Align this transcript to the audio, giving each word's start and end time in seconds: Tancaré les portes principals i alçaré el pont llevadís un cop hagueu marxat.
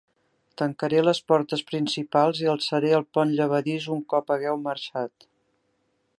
Tancaré 0.59 1.01
les 1.07 1.19
portes 1.31 1.63
principals 1.73 2.41
i 2.47 2.51
alçaré 2.55 2.95
el 3.01 3.07
pont 3.19 3.35
llevadís 3.41 3.87
un 3.97 4.05
cop 4.15 4.35
hagueu 4.39 4.61
marxat. 4.67 5.31